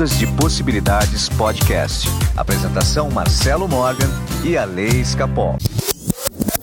[0.00, 2.08] Ondas de Possibilidades Podcast.
[2.34, 4.08] Apresentação Marcelo Morgan
[4.42, 5.58] e a Lei Escapol.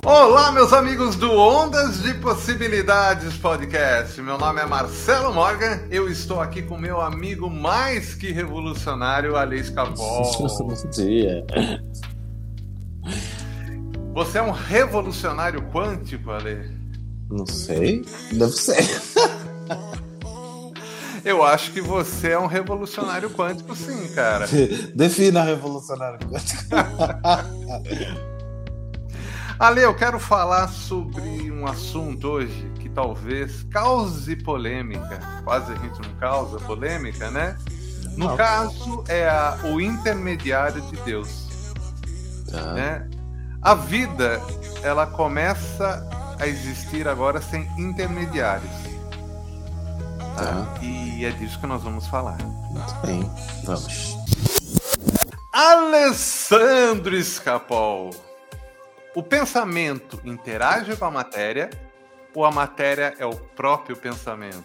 [0.03, 4.19] Olá, meus amigos do Ondas de Possibilidades Podcast.
[4.23, 5.81] Meu nome é Marcelo Morgan.
[5.91, 10.31] Eu estou aqui com meu amigo mais que revolucionário, Ale Escapol.
[10.57, 11.45] Bom dia.
[14.15, 16.71] Você é um revolucionário quântico, Ale?
[17.29, 18.03] Não sei.
[18.31, 18.83] Deve ser.
[21.27, 24.47] Eu acho que você é um revolucionário quântico, sim, cara.
[24.95, 26.63] Defina revolucionário quântico.
[29.59, 35.19] Ale, eu quero falar sobre um assunto hoje que talvez cause polêmica.
[35.43, 37.57] Quase a gente não causa polêmica, né?
[38.15, 38.37] No Não.
[38.37, 41.45] caso, é a- o intermediário de Deus.
[42.49, 42.71] Tá.
[42.73, 43.09] né?
[43.61, 44.41] A vida,
[44.81, 46.07] ela começa
[46.39, 48.71] a existir agora sem intermediários.
[50.37, 50.77] Tá.
[50.83, 52.37] E é disso que nós vamos falar.
[52.37, 53.29] Muito bem.
[53.63, 54.15] Vamos.
[55.51, 58.11] Alessandro Escapol.
[59.15, 61.71] O pensamento interage com a matéria
[62.35, 64.63] ou a matéria é o próprio pensamento?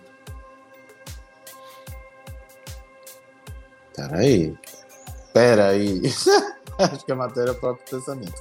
[3.97, 4.55] Peraí.
[5.33, 6.03] Peraí.
[6.79, 8.35] Acho que a matéria é o próprio pensamento.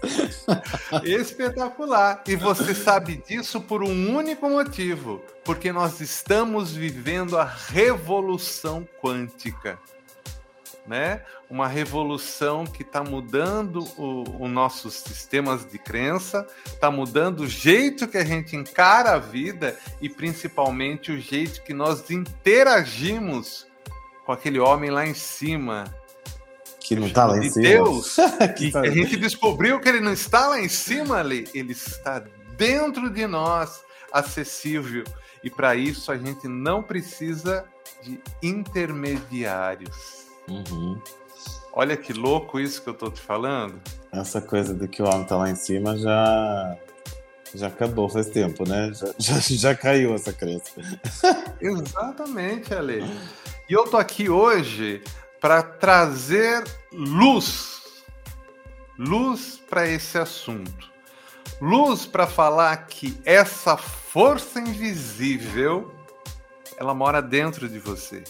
[1.04, 2.24] Espetacular!
[2.28, 9.78] E você sabe disso por um único motivo: porque nós estamos vivendo a revolução quântica.
[10.88, 11.22] Né?
[11.48, 18.18] Uma revolução que está mudando os nossos sistemas de crença, está mudando o jeito que
[18.18, 23.68] a gente encara a vida e principalmente o jeito que nós interagimos
[24.26, 25.86] com aquele homem lá em cima,
[26.82, 27.64] Que não tá lá em de cima.
[27.68, 28.16] Deus,
[28.58, 32.24] Que tá- a gente descobriu que ele não está lá em cima, ali, ele está
[32.58, 35.04] dentro de nós, acessível.
[35.44, 37.64] E para isso a gente não precisa
[38.04, 40.26] de intermediários.
[40.48, 41.00] Uhum.
[41.74, 43.80] Olha que louco isso que eu tô te falando.
[44.12, 46.78] Essa coisa de que o homem tá lá em cima já.
[47.54, 48.92] Já acabou faz tempo, né?
[48.94, 50.72] Já, já, já caiu essa crença.
[51.60, 53.04] Exatamente, Ale.
[53.70, 55.02] E eu tô aqui hoje
[55.42, 56.64] para trazer
[56.94, 57.82] luz.
[58.98, 60.92] Luz para esse assunto.
[61.60, 65.92] Luz para falar que essa força invisível
[66.78, 68.24] ela mora dentro de você.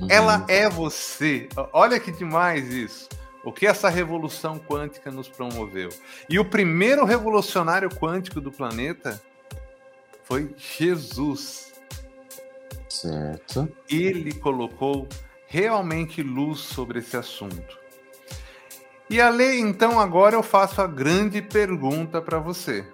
[0.00, 0.08] Uhum.
[0.10, 1.48] Ela é você.
[1.72, 3.08] Olha que demais isso.
[3.44, 5.88] O que essa revolução quântica nos promoveu.
[6.28, 9.22] E o primeiro revolucionário quântico do planeta
[10.24, 11.72] foi Jesus
[12.88, 13.68] Certo.
[13.88, 15.06] ele colocou
[15.56, 17.78] realmente luz sobre esse assunto.
[19.08, 22.86] E a lei, então, agora eu faço a grande pergunta para você.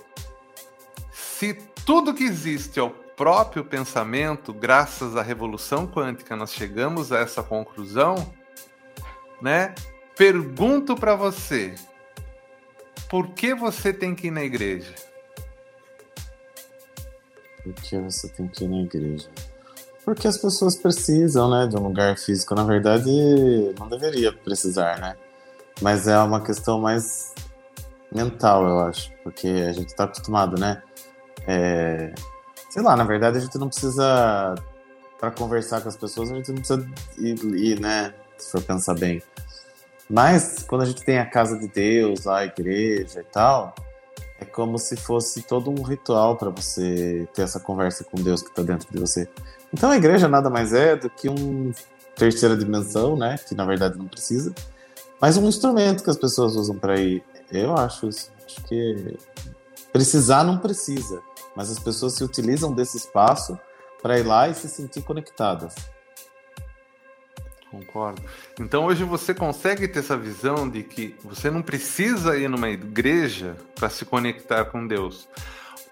[1.10, 7.18] Se tudo que existe é o próprio pensamento, graças à revolução quântica nós chegamos a
[7.18, 8.32] essa conclusão,
[9.40, 9.74] né?
[10.16, 11.74] Pergunto para você:
[13.10, 14.94] por que você tem que ir na igreja?
[17.64, 19.28] Por que você tem que ir na igreja?
[20.04, 22.54] Porque as pessoas precisam, né, de um lugar físico.
[22.54, 23.10] Na verdade,
[23.78, 25.16] não deveria precisar, né?
[25.80, 27.32] Mas é uma questão mais
[28.12, 29.12] mental, eu acho.
[29.22, 30.82] Porque a gente tá acostumado, né?
[31.46, 32.12] É...
[32.68, 34.54] Sei lá, na verdade, a gente não precisa.
[35.20, 36.84] Para conversar com as pessoas, a gente não precisa
[37.16, 38.12] ir, ir, né?
[38.36, 39.22] Se for pensar bem.
[40.10, 43.72] Mas, quando a gente tem a casa de Deus, lá, a igreja e tal,
[44.40, 48.48] é como se fosse todo um ritual para você ter essa conversa com Deus que
[48.48, 49.28] está dentro de você.
[49.72, 51.72] Então a igreja nada mais é do que um
[52.14, 53.36] terceira dimensão, né?
[53.48, 54.54] Que na verdade não precisa,
[55.20, 57.24] mas um instrumento que as pessoas usam para ir.
[57.50, 58.30] Eu acho isso.
[58.44, 59.16] Acho que
[59.92, 61.22] precisar não precisa,
[61.56, 63.58] mas as pessoas se utilizam desse espaço
[64.02, 65.74] para ir lá e se sentir conectadas.
[67.70, 68.22] Concordo.
[68.60, 73.56] Então hoje você consegue ter essa visão de que você não precisa ir numa igreja
[73.74, 75.26] para se conectar com Deus.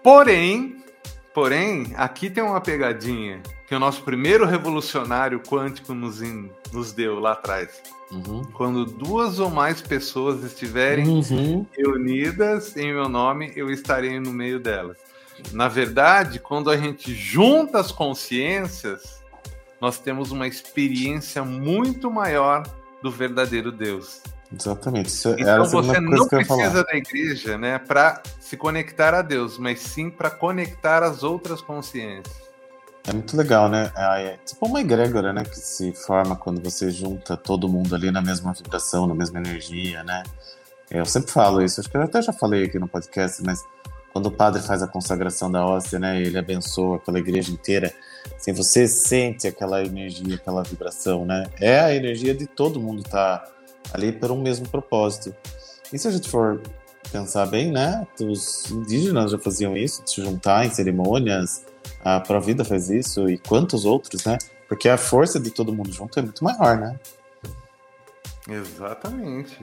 [0.02, 0.84] Porém,
[1.32, 7.20] porém, aqui tem uma pegadinha que o nosso primeiro revolucionário quântico nos, in- nos deu
[7.20, 7.80] lá atrás.
[8.10, 8.42] Uhum.
[8.52, 11.64] Quando duas ou mais pessoas estiverem Uhum.
[11.78, 14.96] reunidas em meu nome, eu estarei no meio delas.
[15.52, 19.22] Na verdade, quando a gente junta as consciências,
[19.80, 22.64] nós temos uma experiência muito maior
[23.00, 24.20] do verdadeiro Deus.
[24.52, 25.06] Exatamente.
[25.10, 30.10] Isso Então você não precisa da igreja, né, para se conectar a Deus, mas sim
[30.10, 32.49] para conectar as outras consciências.
[33.06, 33.90] É muito legal, né?
[33.96, 35.42] É, é tipo uma egrégora, né?
[35.44, 40.04] Que se forma quando você junta todo mundo ali na mesma vibração, na mesma energia,
[40.04, 40.22] né?
[40.90, 43.64] Eu sempre falo isso, acho que eu até já falei aqui no podcast, mas
[44.12, 46.20] quando o padre faz a consagração da hóstia, né?
[46.20, 47.92] Ele abençoa aquela igreja inteira.
[48.36, 51.46] Assim, você sente aquela energia, aquela vibração, né?
[51.60, 53.44] É a energia de todo mundo tá
[53.92, 55.34] ali por um mesmo propósito.
[55.92, 56.60] E se a gente for
[57.10, 58.06] pensar bem, né?
[58.20, 61.64] Os indígenas já faziam isso, de se juntar em cerimônias,
[62.04, 64.38] a Provida faz isso e quantos outros, né?
[64.68, 66.98] Porque a força de todo mundo junto é muito maior, né?
[68.48, 69.58] Exatamente.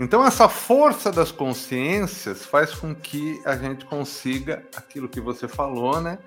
[0.00, 6.00] Então, essa força das consciências faz com que a gente consiga aquilo que você falou,
[6.00, 6.18] né?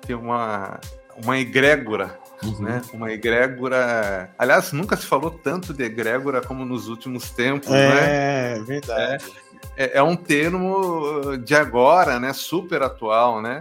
[0.00, 0.80] Ter uma,
[1.22, 2.62] uma egrégora, uhum.
[2.62, 2.82] né?
[2.92, 4.30] Uma egrégora.
[4.38, 8.56] Aliás, nunca se falou tanto de egrégora como nos últimos tempos, é, né?
[8.56, 9.24] É, verdade.
[9.76, 12.32] É, é um termo de agora, né?
[12.32, 13.60] Super atual, né?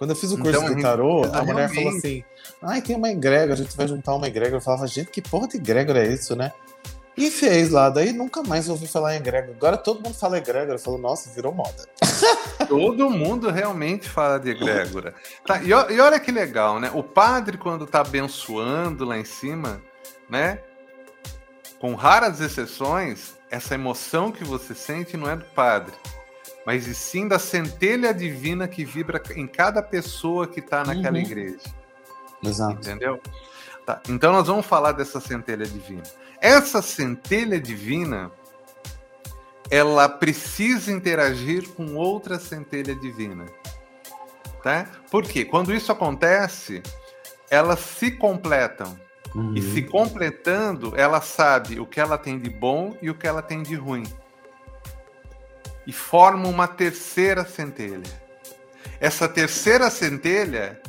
[0.00, 2.24] Quando eu fiz o curso então, de tarô, a mulher falou assim:
[2.62, 4.56] Ai, tem uma egrégora, a gente vai juntar uma egrégora.
[4.56, 6.54] Eu falava, gente, que porra de egrégora é isso, né?
[7.14, 9.52] E fez lá, daí nunca mais ouvi falar em egrégora.
[9.54, 10.78] Agora todo mundo fala egrégora.
[10.78, 11.86] Falou, nossa, virou moda.
[12.66, 15.14] Todo mundo realmente fala de egrégora.
[15.44, 16.90] Tá, e, e olha que legal, né?
[16.94, 19.82] O padre, quando tá abençoando lá em cima,
[20.30, 20.60] né?
[21.78, 25.92] Com raras exceções, essa emoção que você sente não é do padre
[26.66, 31.22] mas e sim da centelha divina que vibra em cada pessoa que está naquela uhum.
[31.22, 31.58] igreja.
[32.42, 32.74] Exato.
[32.74, 33.20] Entendeu?
[33.86, 34.00] Tá.
[34.08, 36.02] Então nós vamos falar dessa centelha divina.
[36.40, 38.30] Essa centelha divina,
[39.70, 43.46] ela precisa interagir com outra centelha divina.
[44.62, 44.86] Tá?
[45.10, 45.44] Por quê?
[45.44, 46.82] Quando isso acontece,
[47.50, 48.98] elas se completam.
[49.34, 49.54] Uhum.
[49.54, 53.40] E se completando, ela sabe o que ela tem de bom e o que ela
[53.40, 54.04] tem de ruim
[55.90, 58.08] e forma uma terceira centelha.
[59.00, 60.80] Essa terceira centelha,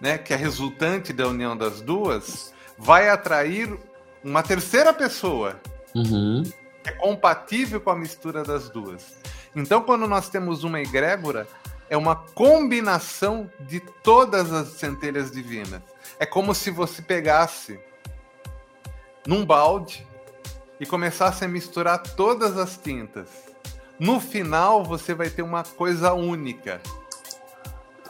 [0.00, 3.76] né, que é resultante da união das duas, vai atrair
[4.22, 5.60] uma terceira pessoa
[5.92, 6.44] uhum.
[6.44, 9.16] que é compatível com a mistura das duas.
[9.56, 11.48] Então, quando nós temos uma egrégora,
[11.88, 15.82] é uma combinação de todas as centelhas divinas.
[16.20, 17.80] É como se você pegasse
[19.26, 20.06] num balde
[20.78, 23.49] e começasse a misturar todas as tintas
[24.00, 26.80] no final, você vai ter uma coisa única.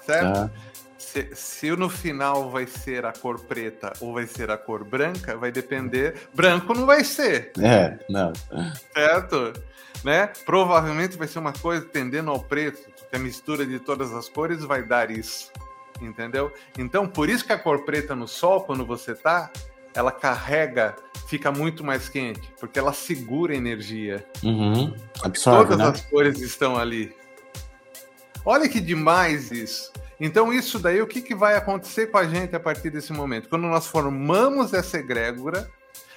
[0.07, 0.39] Certo?
[0.39, 0.51] Ah.
[0.97, 5.37] Se, se no final vai ser a cor preta ou vai ser a cor branca,
[5.37, 6.29] vai depender.
[6.33, 7.51] Branco não vai ser.
[7.61, 8.33] É, não.
[8.95, 9.53] Certo?
[10.05, 10.29] Né?
[10.47, 14.63] Provavelmente vai ser uma coisa tendendo ao preto, que a mistura de todas as cores
[14.63, 15.51] vai dar isso.
[16.01, 16.55] Entendeu?
[16.79, 19.51] Então, por isso que a cor preta no sol, quando você tá,
[19.95, 20.97] ela carrega,
[21.27, 24.25] fica muito mais quente, porque ela segura energia.
[24.43, 24.95] Uhum.
[25.23, 25.85] Absorve, Todas né?
[25.87, 27.15] as cores estão ali.
[28.45, 29.93] Olha que demais isso.
[30.19, 33.49] Então, isso daí, o que, que vai acontecer com a gente a partir desse momento?
[33.49, 35.71] Quando nós formamos essa egrégora,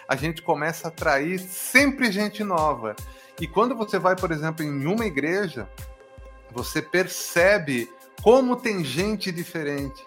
[0.08, 2.96] a gente começa a atrair sempre gente nova.
[3.40, 5.70] E quando você vai, por exemplo, em uma igreja,
[6.52, 7.90] você percebe
[8.22, 10.06] como tem gente diferente.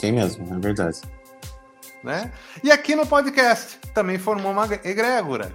[0.00, 1.00] Tem mesmo, é verdade.
[2.02, 2.32] Né?
[2.62, 5.52] E aqui no podcast também formou uma egrégora,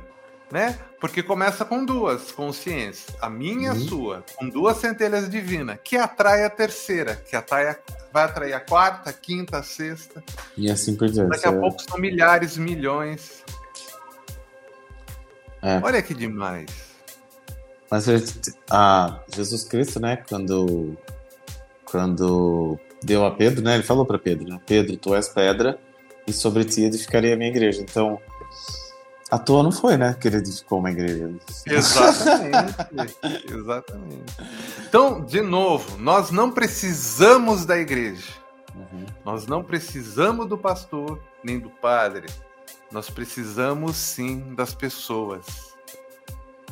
[0.52, 0.78] né?
[1.00, 3.88] Porque começa com duas consciências, a minha e a uhum.
[3.88, 7.78] sua, com duas centelhas divinas, que atrai a terceira, que atrai a,
[8.12, 10.24] vai atrair a quarta, a quinta, a sexta.
[10.58, 11.30] E assim por diante.
[11.30, 11.60] Daqui a é...
[11.60, 13.44] pouco são milhares, milhões.
[15.62, 15.80] É.
[15.82, 16.94] Olha que demais.
[17.90, 18.06] Mas
[18.70, 20.98] a Jesus Cristo, né, quando,
[21.86, 25.80] quando deu a Pedro, né, ele falou para Pedro, né, Pedro, tu és pedra,
[26.26, 27.82] e sobre ti edificaria a minha igreja.
[27.82, 28.20] Então,
[29.30, 30.16] à toa não foi, né?
[30.20, 31.34] Que ele edificou uma igreja.
[31.66, 32.76] Exatamente.
[33.52, 34.34] exatamente.
[34.88, 38.32] Então, de novo, nós não precisamos da igreja.
[38.76, 39.06] Uhum.
[39.26, 42.28] Nós não precisamos do pastor nem do padre.
[42.92, 45.46] Nós precisamos sim das pessoas.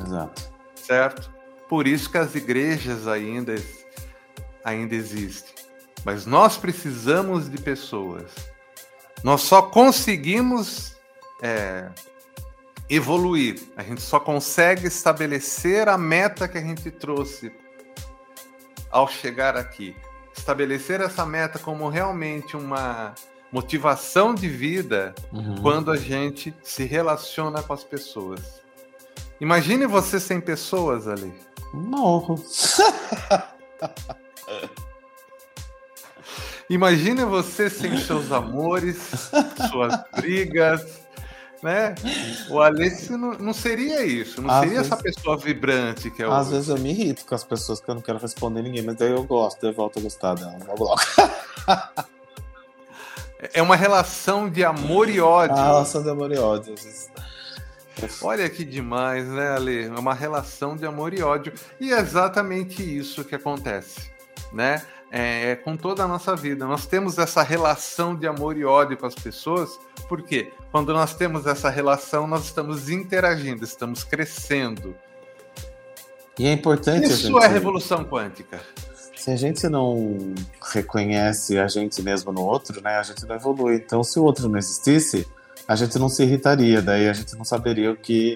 [0.00, 0.52] Exato.
[0.74, 1.32] Certo?
[1.68, 3.54] Por isso que as igrejas ainda,
[4.64, 5.52] ainda existem.
[6.04, 8.51] Mas nós precisamos de pessoas
[9.22, 10.96] nós só conseguimos
[11.42, 11.88] é,
[12.88, 17.52] evoluir, a gente só consegue estabelecer a meta que a gente trouxe
[18.90, 19.96] ao chegar aqui.
[20.36, 23.14] Estabelecer essa meta como realmente uma
[23.50, 25.56] motivação de vida uhum.
[25.60, 28.62] quando a gente se relaciona com as pessoas.
[29.40, 31.32] Imagine você sem pessoas ali.
[31.72, 32.42] Morro.
[36.72, 38.96] Imagina você sem seus amores,
[39.70, 41.02] suas brigas,
[41.62, 41.94] né?
[42.48, 44.90] O Alice não, não seria isso, não Às seria vezes...
[44.90, 46.32] essa pessoa vibrante que é o.
[46.32, 48.96] Às vezes eu me irrito com as pessoas que eu não quero responder ninguém, mas
[48.96, 50.96] daí eu gosto, eu volto a gostar dela, logo
[53.52, 55.56] É uma relação de amor e ódio.
[55.56, 56.74] Ah, relação de amor e ódio.
[58.22, 59.84] Olha que demais, né, Ale?
[59.88, 61.52] É uma relação de amor e ódio.
[61.78, 64.10] E é exatamente isso que acontece,
[64.50, 64.82] né?
[65.14, 66.64] É, é, com toda a nossa vida.
[66.66, 69.78] Nós temos essa relação de amor e ódio com as pessoas,
[70.08, 74.96] porque quando nós temos essa relação, nós estamos interagindo, estamos crescendo.
[76.38, 77.08] E é importante.
[77.08, 77.44] Isso gente...
[77.44, 78.58] é revolução quântica.
[79.14, 80.34] Se a gente não
[80.72, 83.76] reconhece a gente mesmo no outro, né, a gente não evolui.
[83.76, 85.28] Então, se o outro não existisse,
[85.68, 88.34] a gente não se irritaria, daí a gente não saberia o que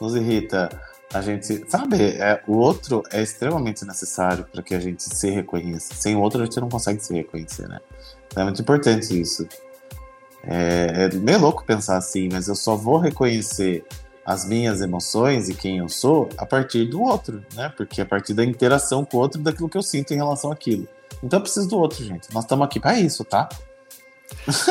[0.00, 0.68] nos irrita
[1.12, 5.94] a gente sabe é, o outro é extremamente necessário para que a gente se reconheça.
[5.94, 7.80] Sem o outro a gente não consegue se reconhecer né?
[8.26, 9.46] Então é muito importante isso.
[10.44, 13.84] É, é meio louco pensar assim mas eu só vou reconhecer
[14.24, 17.72] as minhas emoções e quem eu sou a partir do outro né?
[17.76, 20.88] Porque a partir da interação com o outro daquilo que eu sinto em relação àquilo.
[21.22, 22.32] Então eu preciso do outro gente.
[22.32, 23.48] Nós estamos aqui para isso tá?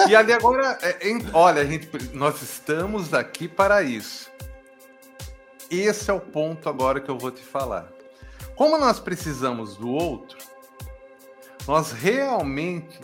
[0.10, 0.98] E ali agora, é,
[1.34, 4.30] olha, gente, nós estamos aqui para isso.
[5.70, 7.92] Esse é o ponto agora que eu vou te falar.
[8.56, 10.38] Como nós precisamos do outro,
[11.68, 13.00] nós realmente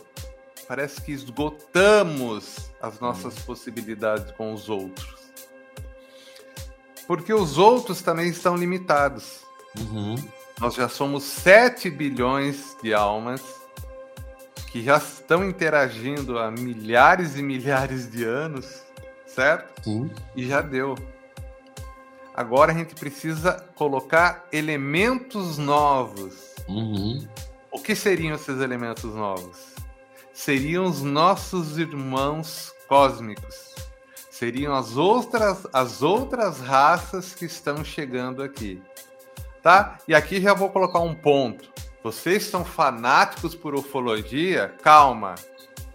[0.66, 5.22] parece que esgotamos as nossas possibilidades com os outros.
[7.06, 9.40] Porque os outros também estão limitados.
[9.78, 10.14] Uhum.
[10.60, 13.42] Nós já somos 7 bilhões de almas
[14.70, 18.82] que já estão interagindo há milhares e milhares de anos,
[19.26, 19.82] certo?
[19.82, 20.10] Sim.
[20.34, 20.94] E já deu.
[22.34, 26.54] Agora a gente precisa colocar elementos novos.
[26.68, 27.26] Uhum.
[27.70, 29.58] O que seriam esses elementos novos?
[30.32, 33.74] Seriam os nossos irmãos cósmicos.
[34.30, 38.82] Seriam as outras, as outras raças que estão chegando aqui.
[39.62, 39.98] Tá?
[40.08, 41.70] E aqui já vou colocar um ponto.
[42.02, 44.74] Vocês são fanáticos por ufologia?
[44.82, 45.34] Calma.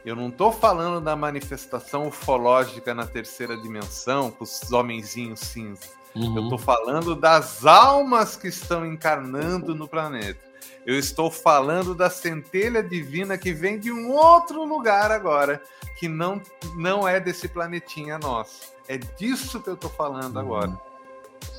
[0.08, 5.82] Eu não estou falando da manifestação ufológica na terceira dimensão, com os homenzinhos cinza.
[6.16, 6.34] Uhum.
[6.34, 10.40] Eu estou falando das almas que estão encarnando no planeta.
[10.86, 15.62] Eu estou falando da centelha divina que vem de um outro lugar agora,
[16.00, 16.42] que não,
[16.78, 18.72] não é desse planetinha nosso.
[18.88, 20.42] É disso que eu estou falando uhum.
[20.42, 20.78] agora.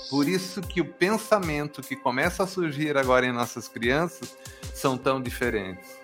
[0.08, 4.34] Por isso que o pensamento que começa a surgir agora em nossas crianças
[4.72, 5.98] são tão diferentes.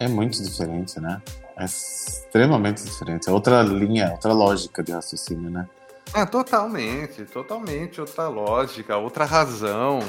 [0.00, 1.20] É muito diferente, né?
[1.62, 3.28] É extremamente diferente.
[3.28, 5.68] É outra linha, outra lógica de raciocínio, né?
[6.12, 10.00] É, totalmente, totalmente outra lógica, outra razão,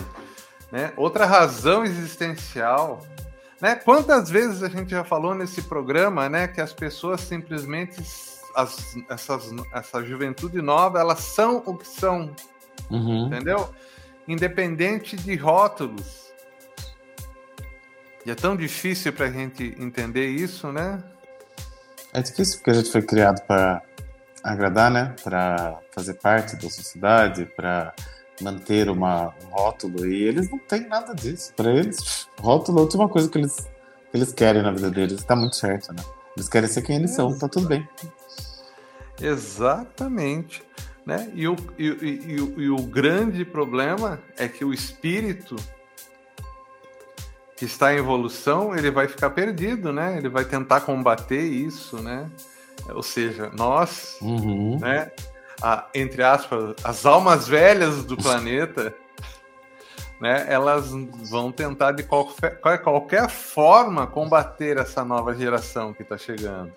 [0.72, 0.92] né?
[0.98, 3.06] Outra razão existencial.
[3.62, 3.76] Né?
[3.76, 8.02] Quantas vezes a gente já falou nesse programa, né, que as pessoas simplesmente
[8.54, 12.36] as, essas, essa juventude nova, elas são o que são,
[12.90, 13.28] uhum.
[13.28, 13.74] entendeu?
[14.28, 16.34] Independente de rótulos.
[18.26, 21.02] E é tão difícil para a gente entender isso, né?
[22.14, 23.82] É difícil porque a gente foi criado para
[24.44, 25.16] agradar, né?
[25.24, 27.94] Para fazer parte da sociedade, para
[28.42, 30.06] manter uma, um rótulo.
[30.06, 31.52] E eles não têm nada disso.
[31.56, 35.20] Para eles, rótulo é a última coisa que eles, que eles querem na vida deles.
[35.20, 36.04] Está muito certo, né?
[36.36, 37.88] Eles querem ser quem eles são, tá tudo bem.
[39.20, 40.64] Exatamente.
[41.06, 41.30] Né?
[41.34, 45.56] E, o, e, e, e, o grande problema é que o espírito
[47.64, 50.18] que está em evolução, ele vai ficar perdido, né?
[50.18, 52.30] Ele vai tentar combater isso, né?
[52.94, 54.78] Ou seja, nós, uhum.
[54.80, 55.10] né,
[55.62, 58.94] a, entre aspas, as almas velhas do planeta,
[60.20, 60.92] né, elas
[61.30, 66.74] vão tentar de qualquer, qualquer forma combater essa nova geração que está chegando.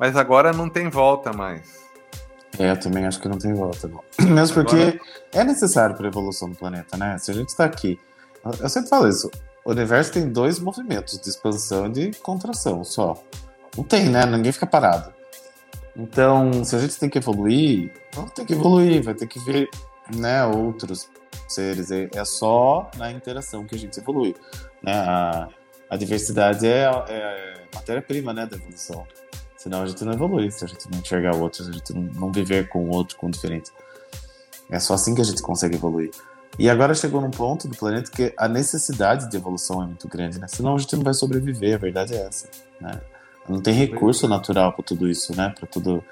[0.00, 1.78] Mas agora não tem volta mais.
[2.58, 4.02] É, eu também acho que não tem volta, não.
[4.34, 5.00] Mesmo porque agora...
[5.32, 7.16] é necessário para a evolução do planeta, né?
[7.18, 8.00] Se a gente está aqui.
[8.60, 9.30] Eu sempre falo isso.
[9.68, 13.22] O universo tem dois movimentos de expansão e de contração só.
[13.76, 14.24] Não tem, né?
[14.24, 15.12] Ninguém fica parado.
[15.94, 19.68] Então, se a gente tem que evoluir, vamos ter que evoluir, vai ter que ver
[20.16, 21.10] né, outros
[21.46, 21.90] seres.
[21.90, 24.34] É, é só na interação que a gente evolui.
[24.82, 24.94] Né?
[24.94, 25.48] A,
[25.90, 29.06] a diversidade é, é matéria-prima né, da evolução.
[29.58, 31.92] Senão a gente não evolui, se a gente não enxergar o outro, se a gente
[31.92, 33.70] não viver com o outro, com o diferente.
[34.70, 36.10] É só assim que a gente consegue evoluir.
[36.56, 40.38] E agora chegou num ponto do planeta que a necessidade de evolução é muito grande,
[40.38, 40.46] né?
[40.48, 42.48] Senão a gente não vai sobreviver, a verdade é essa,
[42.80, 43.00] né?
[43.48, 45.54] Não tem recurso natural para tudo isso, né?
[45.58, 46.04] Para tudo,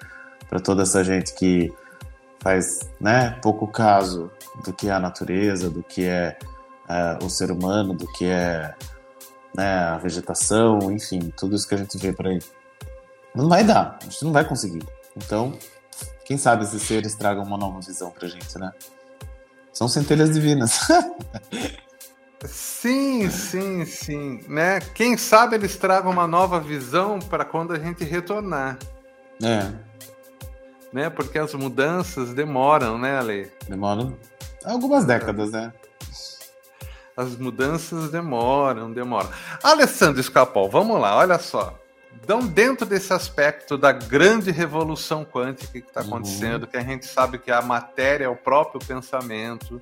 [0.48, 1.72] para toda essa gente que
[2.40, 4.30] faz, né, pouco caso
[4.64, 6.38] do que é a natureza, do que é,
[6.88, 8.72] é o ser humano, do que é
[9.52, 12.38] né, a vegetação, enfim, tudo isso que a gente vê por aí.
[13.34, 14.84] Não vai dar, a gente não vai conseguir.
[15.16, 15.58] Então,
[16.24, 18.72] quem sabe esses seres tragam uma nova visão pra gente, né?
[19.76, 20.88] São centelhas divinas.
[22.46, 24.40] Sim, sim, sim.
[24.48, 24.80] Né?
[24.94, 28.78] Quem sabe eles tragam uma nova visão para quando a gente retornar.
[29.42, 29.70] É.
[30.90, 31.10] né?
[31.10, 33.52] Porque as mudanças demoram, né, Ale?
[33.68, 34.16] Demoram
[34.64, 35.70] algumas décadas, né?
[37.14, 39.28] As mudanças demoram, demoram.
[39.62, 41.78] Alessandro Escapol, vamos lá, olha só.
[42.22, 46.08] Então, dentro desse aspecto da grande revolução quântica que está uhum.
[46.08, 46.68] acontecendo, uhum.
[46.68, 49.80] que a gente sabe que a matéria é o próprio pensamento,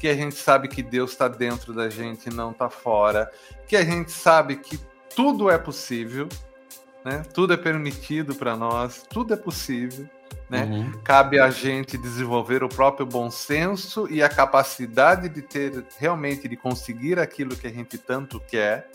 [0.00, 3.30] que a gente sabe que Deus está dentro da gente e não está fora,
[3.66, 4.78] que a gente sabe que
[5.14, 6.28] tudo é possível,
[7.04, 7.22] né?
[7.32, 10.08] tudo é permitido para nós, tudo é possível.
[10.48, 10.64] Né?
[10.64, 10.92] Uhum.
[11.02, 16.56] Cabe a gente desenvolver o próprio bom senso e a capacidade de ter realmente de
[16.56, 18.88] conseguir aquilo que a gente tanto quer,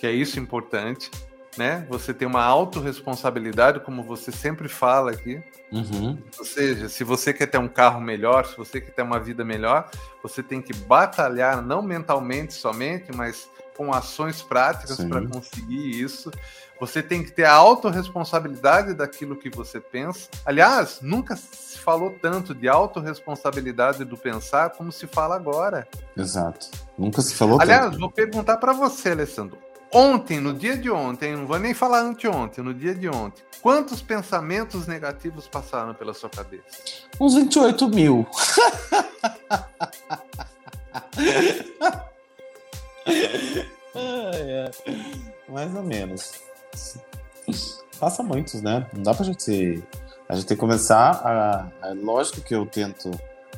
[0.00, 1.10] que é isso importante,
[1.58, 1.84] né?
[1.90, 5.42] Você tem uma autorresponsabilidade, como você sempre fala aqui.
[5.72, 6.16] Uhum.
[6.38, 9.44] Ou seja, se você quer ter um carro melhor, se você quer ter uma vida
[9.44, 9.90] melhor,
[10.22, 16.30] você tem que batalhar, não mentalmente somente, mas com ações práticas para conseguir isso.
[16.80, 20.28] Você tem que ter a autorresponsabilidade daquilo que você pensa.
[20.44, 25.88] Aliás, nunca se falou tanto de autorresponsabilidade do pensar como se fala agora.
[26.16, 26.68] Exato.
[26.96, 27.94] Nunca se falou Aliás, tanto.
[27.94, 29.58] Aliás, vou perguntar para você, Alessandro.
[29.92, 34.02] Ontem, no dia de ontem, não vou nem falar anteontem, no dia de ontem, quantos
[34.02, 36.64] pensamentos negativos passaram pela sua cabeça?
[37.18, 38.26] Uns 28 mil.
[45.48, 46.32] Mais ou menos.
[47.98, 48.86] Passa muitos, né?
[48.92, 49.82] Não dá pra gente.
[50.28, 51.88] A gente tem que começar a.
[51.88, 53.10] É lógico que eu tento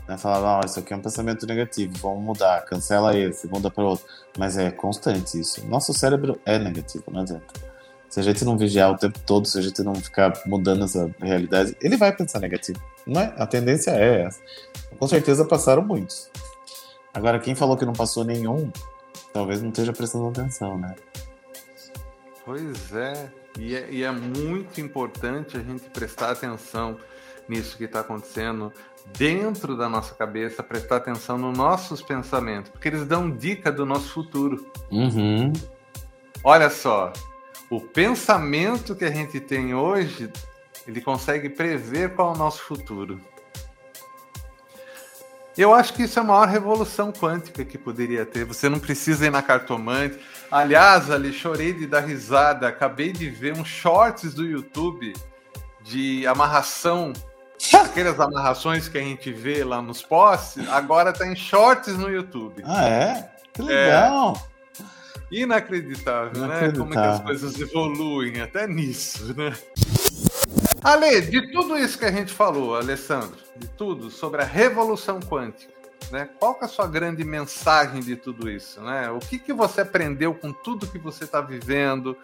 [0.09, 3.85] né, falar, não, isso aqui é um pensamento negativo, vamos mudar, cancela esse, muda para
[3.85, 4.05] outro.
[4.37, 5.65] Mas é constante isso.
[5.67, 7.47] Nosso cérebro é negativo, não adianta.
[8.09, 11.09] Se a gente não vigiar o tempo todo, se a gente não ficar mudando essa
[11.21, 12.81] realidade, ele vai pensar negativo.
[13.07, 13.33] Não é?
[13.37, 14.41] A tendência é essa.
[14.99, 16.29] Com certeza passaram muitos.
[17.15, 18.71] Agora, quem falou que não passou nenhum,
[19.33, 20.97] talvez não esteja prestando atenção, né?
[22.45, 23.31] Pois é.
[23.59, 23.89] E, é.
[23.91, 26.97] e é muito importante a gente prestar atenção
[27.49, 28.73] nisso que está acontecendo
[29.17, 34.13] dentro da nossa cabeça, prestar atenção nos nossos pensamentos, porque eles dão dica do nosso
[34.13, 34.71] futuro.
[34.91, 35.53] Uhum.
[36.43, 37.13] Olha só,
[37.69, 40.31] o pensamento que a gente tem hoje,
[40.87, 43.21] ele consegue prever qual é o nosso futuro.
[45.57, 48.45] Eu acho que isso é a maior revolução quântica que poderia ter.
[48.45, 50.19] Você não precisa ir na cartomante.
[50.51, 52.69] Aliás, ali chorei de dar risada.
[52.69, 55.13] Acabei de ver uns shorts do YouTube
[55.83, 57.13] de amarração
[57.85, 62.63] Aquelas amarrações que a gente vê lá nos posts, agora tá em shorts no YouTube.
[62.65, 63.31] Ah, é?
[63.53, 64.35] Que legal!
[64.37, 64.51] É.
[65.31, 66.73] Inacreditável, né?
[66.77, 69.57] Como é que as coisas evoluem até nisso, né?
[70.83, 75.73] Ale, de tudo isso que a gente falou, Alessandro, de tudo sobre a revolução quântica,
[76.11, 76.29] né?
[76.39, 79.11] Qual é a sua grande mensagem de tudo isso, né?
[79.11, 82.17] O que, que você aprendeu com tudo que você está vivendo?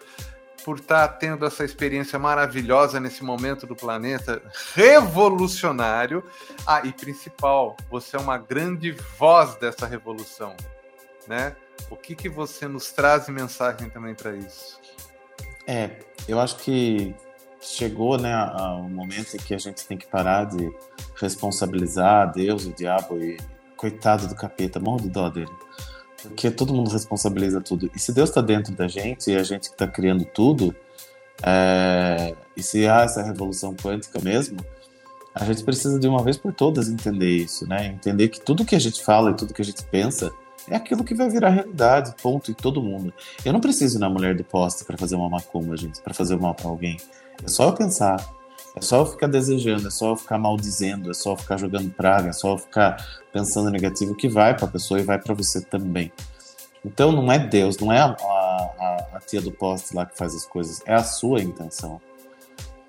[0.67, 4.41] Por estar tá tendo essa experiência maravilhosa nesse momento do planeta,
[4.75, 6.21] revolucionário.
[6.65, 10.57] Ah, e principal, você é uma grande voz dessa revolução,
[11.25, 11.55] né?
[11.89, 14.77] O que, que você nos traz de mensagem também para isso?
[15.65, 17.15] É, eu acho que
[17.61, 18.35] chegou né,
[18.77, 20.69] o momento em que a gente tem que parar de
[21.15, 23.37] responsabilizar Deus, o diabo e
[23.77, 25.47] coitado do capeta, morro de dó dele
[26.27, 27.89] porque todo mundo responsabiliza tudo.
[27.95, 30.75] E se Deus está dentro da gente e a gente que está criando tudo,
[31.43, 32.35] é...
[32.55, 34.57] e se há essa revolução quântica mesmo,
[35.33, 37.87] a gente precisa de uma vez por todas entender isso, né?
[37.87, 40.31] Entender que tudo que a gente fala e tudo que a gente pensa
[40.67, 43.13] é aquilo que vai virar realidade, ponto, em todo mundo.
[43.45, 46.37] Eu não preciso ir na mulher do poste para fazer uma macumba, gente, para fazer
[46.37, 46.97] mal para alguém.
[47.43, 48.17] É só eu pensar,
[48.77, 51.89] é só eu ficar desejando, é só eu ficar maldizendo, é só eu ficar jogando
[51.89, 55.33] praga, é só eu ficar pensando negativo que vai para a pessoa e vai para
[55.33, 56.11] você também.
[56.85, 60.35] Então não é Deus, não é a, a, a, tia do poste lá que faz
[60.35, 61.99] as coisas, é a sua intenção.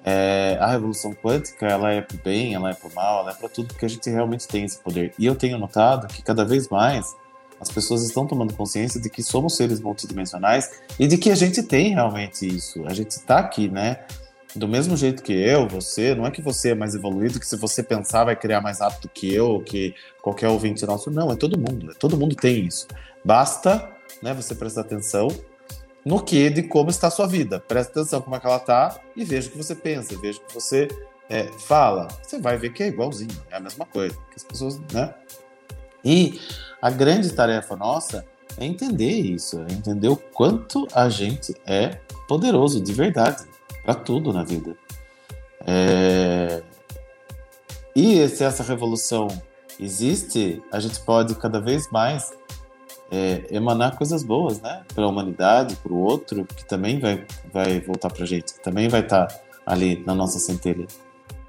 [0.04, 3.48] É, a revolução quântica ela é pro bem, ela é pro mal, ela é para
[3.48, 5.14] tudo, porque a gente realmente tem esse poder.
[5.18, 7.16] E eu tenho notado que cada vez mais
[7.58, 11.62] as pessoas estão tomando consciência de que somos seres multidimensionais e de que a gente
[11.62, 12.86] tem realmente isso.
[12.86, 14.04] A gente está aqui, né?
[14.54, 17.56] Do mesmo jeito que eu, você, não é que você é mais evoluído, que se
[17.56, 21.10] você pensar vai criar mais rápido que eu, que qualquer ouvinte nosso.
[21.10, 21.90] Não, é todo mundo.
[21.90, 22.86] É, todo mundo tem isso.
[23.24, 23.90] Basta
[24.22, 25.28] né, você prestar atenção
[26.04, 27.60] no que, de como está a sua vida.
[27.60, 30.46] Presta atenção como é que ela está e veja o que você pensa, veja o
[30.46, 30.88] que você
[31.28, 32.08] é, fala.
[32.22, 34.14] Você vai ver que é igualzinho, é a mesma coisa.
[34.14, 35.14] Que as pessoas, né?
[36.02, 36.40] E
[36.80, 38.24] a grande tarefa nossa
[38.56, 43.44] é entender isso, é entender o quanto a gente é poderoso de verdade
[43.88, 44.76] para tudo na vida.
[45.66, 46.62] É...
[47.96, 49.28] E se essa revolução
[49.80, 52.30] existe, a gente pode cada vez mais
[53.10, 54.84] é, emanar coisas boas, né?
[54.94, 58.60] Para a humanidade, para o outro, que também vai, vai voltar para a gente, que
[58.60, 60.86] também vai estar tá ali na nossa centelha.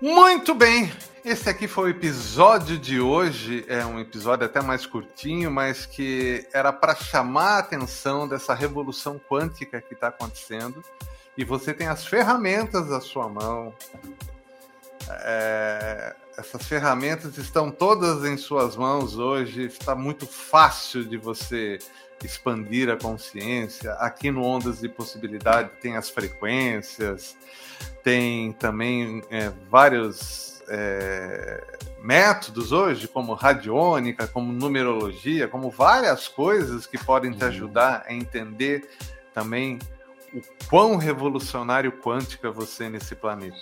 [0.02, 0.89] Muito bem,
[1.25, 3.65] esse aqui foi o episódio de hoje.
[3.67, 9.19] É um episódio até mais curtinho, mas que era para chamar a atenção dessa revolução
[9.30, 10.82] quântica que está acontecendo.
[11.39, 13.73] E você tem as ferramentas à sua mão.
[15.10, 19.67] É, essas ferramentas estão todas em suas mãos hoje.
[19.67, 21.80] Está muito fácil de você
[22.21, 23.93] expandir a consciência.
[23.93, 27.38] Aqui no Ondas de Possibilidade tem as frequências,
[28.04, 31.63] tem também é, vários é,
[32.04, 37.49] métodos hoje, como radiônica, como numerologia, como várias coisas que podem te uhum.
[37.49, 38.89] ajudar a entender
[39.34, 39.80] também
[40.33, 43.57] o quão revolucionário quântico é você nesse planeta.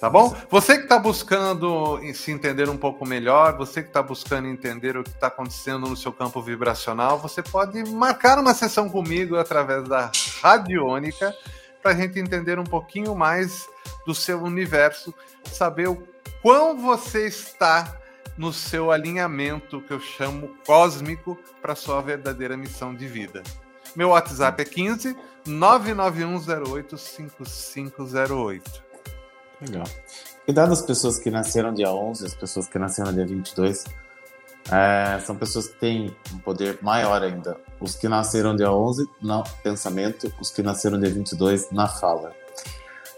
[0.00, 0.36] Tá bom?
[0.50, 5.04] Você que está buscando se entender um pouco melhor, você que está buscando entender o
[5.04, 10.10] que está acontecendo no seu campo vibracional, você pode marcar uma sessão comigo através da
[10.42, 11.34] Radiônica
[11.82, 13.66] para a gente entender um pouquinho mais
[14.06, 16.02] do seu universo, saber o
[16.42, 17.96] quão você está
[18.36, 23.42] no seu alinhamento que eu chamo cósmico para sua verdadeira missão de vida.
[23.94, 28.82] Meu WhatsApp é 15 99108 5508.
[29.60, 29.84] Legal.
[30.44, 33.84] Cuidado das pessoas que nasceram dia 11, as pessoas que nasceram dia 22.
[34.70, 37.56] É, são pessoas que têm um poder maior ainda.
[37.80, 42.32] Os que nasceram dia 11 no pensamento, os que nasceram dia 22 na fala.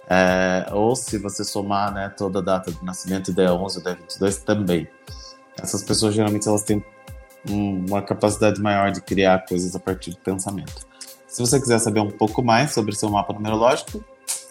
[0.08, 3.94] É, ou se você somar né, toda a data de nascimento, dia 11 ou dia
[3.94, 4.88] 22 também.
[5.60, 6.84] Essas pessoas geralmente elas têm
[7.48, 10.86] uma capacidade maior de criar coisas a partir do pensamento.
[11.36, 14.02] Se você quiser saber um pouco mais sobre seu mapa numerológico,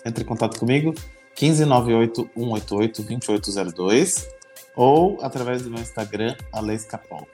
[0.06, 0.94] entre em contato comigo,
[1.42, 4.30] 1598 188 2802
[4.76, 7.28] ou através do meu Instagram, Alex Capol.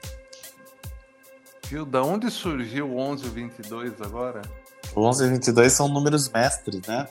[1.68, 1.84] Viu?
[1.84, 4.40] Da onde surgiu o 11 e o 22 agora?
[4.96, 7.06] O 11 e o 22 são números mestres, né?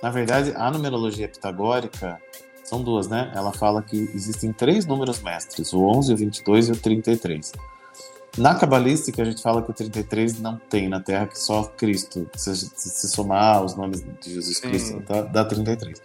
[0.00, 2.16] Na verdade, a numerologia pitagórica
[2.62, 3.32] são duas, né?
[3.34, 7.52] Ela fala que existem três números mestres, o 11, o 22 e o 33.
[8.38, 12.28] Na cabalística, a gente fala que o 33 não tem na Terra, que só Cristo.
[12.34, 16.00] Se, se somar os nomes de Jesus Cristo, dá, dá 33.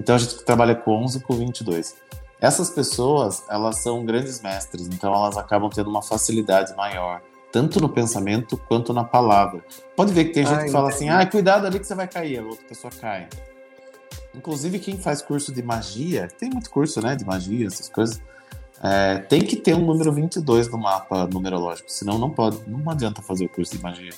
[0.00, 1.94] Então a gente trabalha com 11 e com 22.
[2.40, 7.20] Essas pessoas, elas são grandes mestres, então elas acabam tendo uma facilidade maior,
[7.52, 9.62] tanto no pensamento quanto na palavra.
[9.94, 12.08] Pode ver que tem gente Ai, que fala assim, ah, cuidado ali que você vai
[12.08, 13.28] cair, a outra pessoa cai.
[14.34, 18.22] Inclusive, quem faz curso de magia, tem muito curso, né, de magia, essas coisas,
[18.82, 23.20] é, tem que ter um número 22 no mapa numerológico, senão não pode, não adianta
[23.20, 24.12] fazer o curso de magia.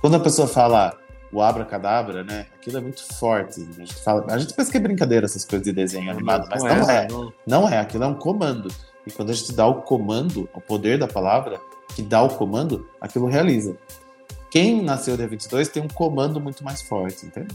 [0.00, 0.98] Quando a pessoa fala,
[1.32, 2.46] o abracadabra, né?
[2.54, 3.60] Aquilo é muito forte.
[3.60, 6.62] A gente, fala, a gente pensa que é brincadeira essas coisas de desenho animado, mas
[6.62, 7.04] não, não é.
[7.04, 7.08] é.
[7.08, 7.32] Não.
[7.46, 8.72] não é, aquilo é um comando.
[9.06, 11.60] E quando a gente dá o comando, o poder da palavra,
[11.94, 13.76] que dá o comando, aquilo realiza.
[14.50, 17.54] Quem nasceu dia 22 tem um comando muito mais forte, entende?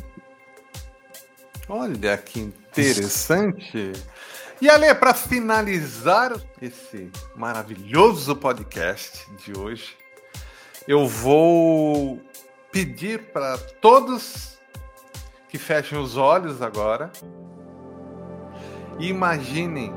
[1.67, 3.93] Olha que interessante.
[4.63, 9.93] E Ale, para finalizar esse maravilhoso podcast de hoje,
[10.88, 12.21] eu vou
[12.71, 14.58] pedir para todos
[15.49, 17.12] que fechem os olhos agora
[18.99, 19.93] e imaginem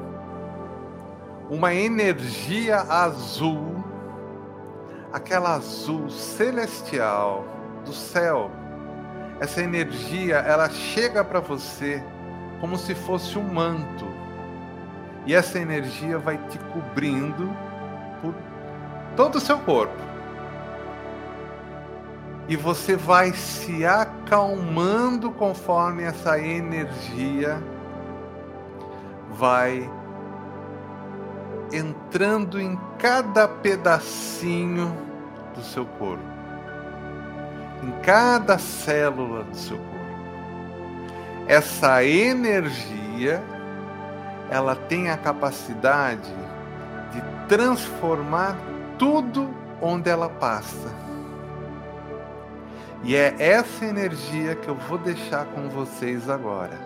[1.48, 3.84] uma energia azul,
[5.12, 7.44] aquela azul celestial
[7.84, 8.50] do céu.
[9.38, 12.02] Essa energia, ela chega para você
[12.60, 14.15] como se fosse um manto.
[15.26, 17.54] E essa energia vai te cobrindo
[18.22, 18.34] por
[19.16, 20.06] todo o seu corpo
[22.48, 27.60] e você vai se acalmando conforme essa energia
[29.30, 29.90] vai
[31.72, 34.96] entrando em cada pedacinho
[35.54, 36.22] do seu corpo,
[37.82, 39.96] em cada célula do seu corpo.
[41.48, 43.42] Essa energia,
[44.50, 46.32] ela tem a capacidade
[47.12, 48.56] de transformar
[48.98, 51.06] tudo onde ela passa
[53.06, 56.76] e é essa energia que eu vou deixar com vocês agora.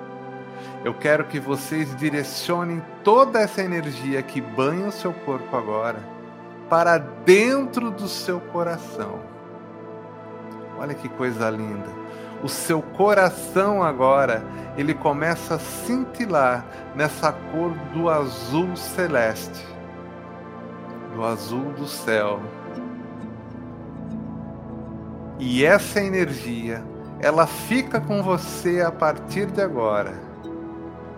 [0.84, 5.98] Eu quero que vocês direcionem toda essa energia que banha o seu corpo agora
[6.68, 9.20] para dentro do seu coração.
[10.78, 11.88] Olha que coisa linda.
[12.42, 14.42] O seu coração agora,
[14.76, 19.66] ele começa a cintilar nessa cor do azul celeste,
[21.14, 22.40] do azul do céu.
[25.38, 26.82] E essa energia,
[27.20, 30.14] ela fica com você a partir de agora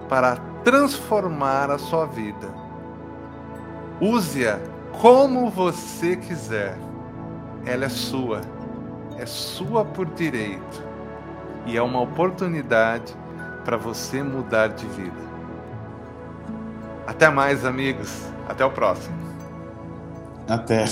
[0.08, 2.48] para transformar a sua vida.
[4.00, 4.58] Use-a
[5.00, 6.76] como você quiser.
[7.64, 8.40] Ela é sua.
[9.16, 10.91] É sua por direito.
[11.66, 13.14] E é uma oportunidade
[13.64, 15.22] para você mudar de vida.
[17.06, 18.26] Até mais, amigos.
[18.48, 19.16] Até o próximo.
[20.48, 20.84] Até.